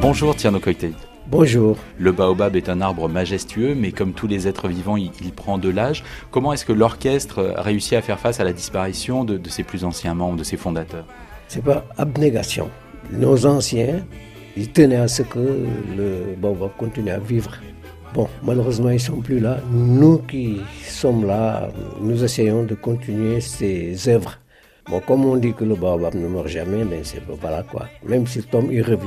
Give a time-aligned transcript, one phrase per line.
[0.00, 0.92] Bonjour Tierno Koité.
[1.26, 1.76] Bonjour.
[1.98, 5.68] Le baobab est un arbre majestueux, mais comme tous les êtres vivants, il, prend de
[5.68, 6.04] l'âge.
[6.30, 10.14] Comment est-ce que l'orchestre réussit à faire face à la disparition de, ses plus anciens
[10.14, 11.04] membres, de ses fondateurs?
[11.48, 12.70] C'est pas abnégation.
[13.12, 14.06] Nos anciens,
[14.56, 17.58] ils tenaient à ce que le baobab continue à vivre.
[18.14, 19.58] Bon, malheureusement, ils ne sont plus là.
[19.70, 21.68] Nous qui sommes là,
[22.00, 24.38] nous essayons de continuer ces œuvres.
[24.88, 27.86] Bon, comme on dit que le baobab ne meurt jamais, mais c'est pas là quoi.
[28.02, 29.06] Même s'il tombe, il revit.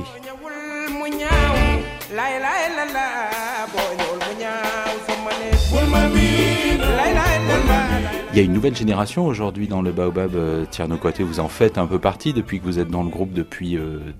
[8.32, 10.36] Il y a une nouvelle génération aujourd'hui dans le Baobab.
[10.36, 13.32] Euh, Tierno vous en faites un peu partie depuis que vous êtes dans le groupe
[13.32, 13.76] depuis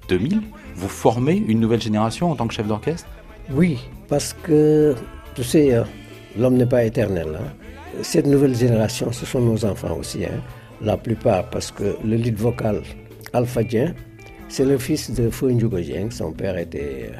[0.09, 0.37] 2000.
[0.37, 0.41] Euh,
[0.75, 3.09] vous formez une nouvelle génération en tant que chef d'orchestre?
[3.53, 4.97] Oui, parce que,
[5.37, 5.85] tu sais, euh,
[6.37, 7.39] l'homme n'est pas éternel.
[7.39, 7.53] Hein.
[8.03, 10.25] Cette nouvelle génération, ce sont nos enfants aussi.
[10.25, 10.41] Hein.
[10.81, 12.83] La plupart, parce que le lead vocal,
[13.33, 13.95] Alpha Dien,
[14.49, 15.49] c'est le fils de Fou
[16.11, 17.13] Son père était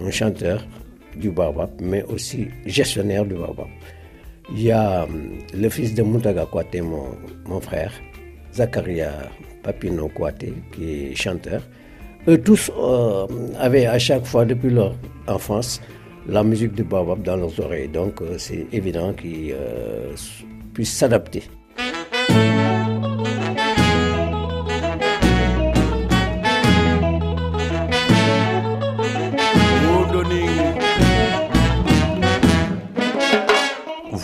[0.00, 0.64] un chanteur
[1.16, 3.68] du Baobab, mais aussi gestionnaire du Baobab.
[4.50, 7.92] Il y a hum, le fils de Moutaga Kouate, mon, frère,
[8.52, 9.12] Zakaria
[9.62, 11.62] Papino Kouate, qui est chanteur.
[12.26, 13.26] Eux tous euh,
[13.58, 14.94] avaient à chaque fois, depuis leur
[15.26, 15.80] enfance,
[16.26, 17.88] la musique du Baobab dans leurs oreilles.
[17.88, 20.14] Donc euh, c'est évident qu'ils euh,
[20.74, 21.42] puissent s'adapter.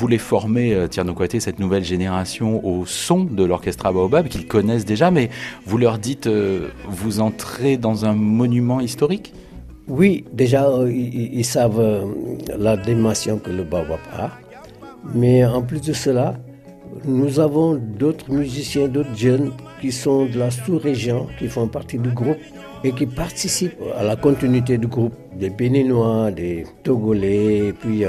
[0.05, 4.85] Voulez former, euh, Tierno Kouaté, cette nouvelle génération au son de l'orchestre Baobab qu'ils connaissent
[4.85, 5.31] déjà, mais
[5.65, 9.33] vous leur dites, euh, vous entrez dans un monument historique?
[9.89, 12.07] Oui, déjà, euh, ils, savent
[12.55, 14.31] la dimension que le Baobab a.
[15.15, 16.35] Mais en plus de cela,
[17.07, 22.11] nous avons d'autres musiciens, d'autres jeunes qui sont de la sous-région, qui font partie du
[22.11, 22.37] groupe
[22.85, 25.15] et qui participent à la continuité du groupe.
[25.35, 28.05] Des Béninois, des Togolais, puis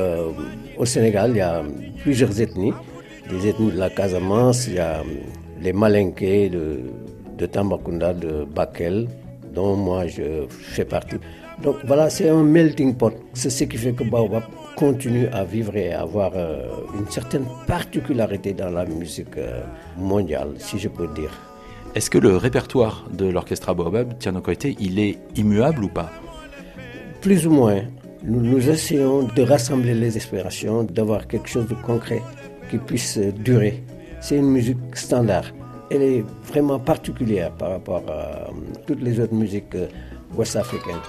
[0.78, 1.64] au Sénégal, il y a
[2.04, 2.74] plusieurs ethnies.
[3.30, 5.02] Des ethnies de la Casamance, il y a
[5.62, 6.82] les Malinqués de,
[7.38, 9.08] de Tambacounda, de Bakel,
[9.54, 11.16] dont moi je fais partie.
[11.64, 13.14] Donc voilà, c'est un melting pot.
[13.34, 14.44] C'est ce qui fait que Baobab
[14.76, 16.68] continue à vivre et à avoir euh,
[17.00, 19.62] une certaine particularité dans la musique euh,
[19.98, 21.32] mondiale, si je peux dire.
[21.96, 26.12] Est-ce que le répertoire de l'orchestre Baobab, Tiano Koité, il est immuable ou pas
[27.22, 27.84] Plus ou moins.
[28.22, 32.22] Nous, essayons de rassembler les inspirations, d'avoir quelque chose de concret
[32.70, 33.82] qui puisse durer.
[34.20, 35.46] C'est une musique standard.
[35.90, 38.50] Elle est vraiment particulière par rapport à
[38.86, 39.88] toutes les autres musiques euh,
[40.36, 41.00] ouest-africaines.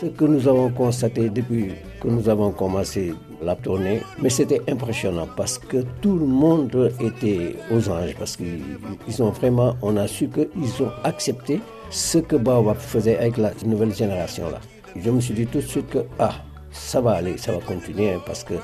[0.00, 5.26] Ce que nous avons constaté depuis que nous avons commencé la tournée, mais c'était impressionnant
[5.36, 10.28] parce que tout le monde était aux anges, parce qu'ils ont vraiment, on a su
[10.28, 11.60] qu'ils ont accepté
[11.90, 14.60] ce que Baobab faisait avec la nouvelle génération là.
[14.94, 16.34] Je me suis dit tout de suite que ah,
[16.70, 18.54] ça va aller, ça va continuer hein, parce que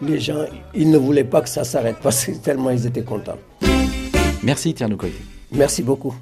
[0.00, 3.38] les gens, ils ne voulaient pas que ça s'arrête parce que tellement ils étaient contents.
[4.42, 4.96] Merci Tierno
[5.52, 6.14] Merci beaucoup.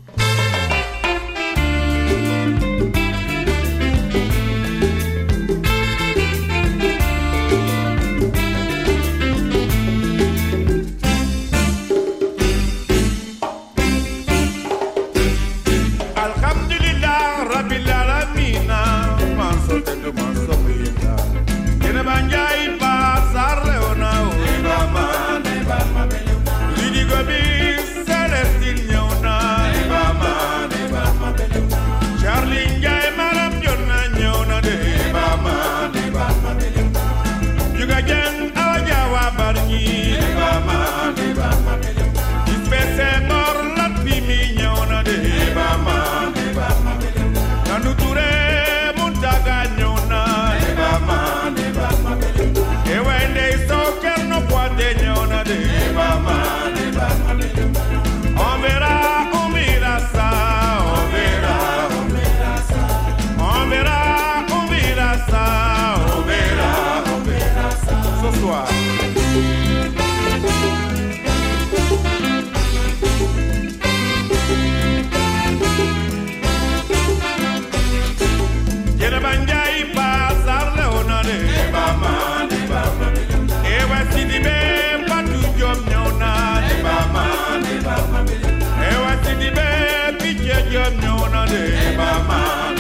[90.71, 92.80] you know no name, man.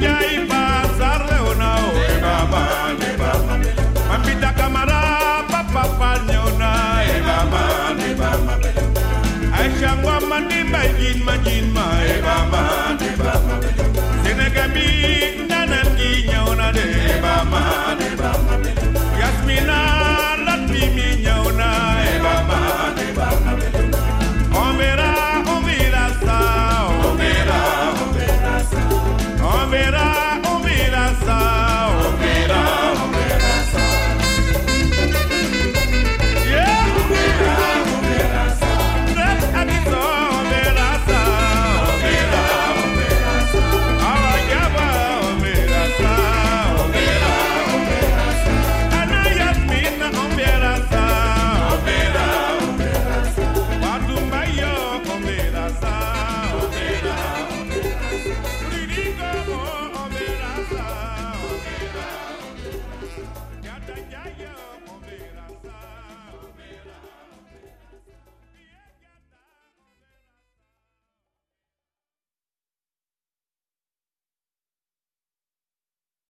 [0.00, 0.35] yeah.